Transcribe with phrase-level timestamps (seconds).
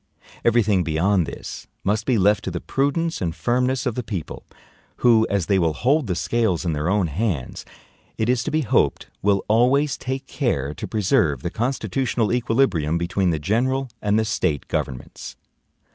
[0.43, 4.41] Every thing beyond this must be left to the prudence and firmness of the people;
[5.05, 7.65] who, as they will hold the scales in their own hands,
[8.17, 13.29] it is to be hoped, will always take care to preserve the constitutional equilibrium between
[13.29, 15.35] the general and the State governments.